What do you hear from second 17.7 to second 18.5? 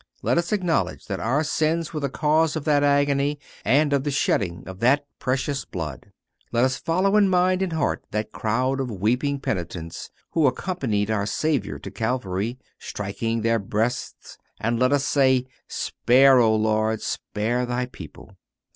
people."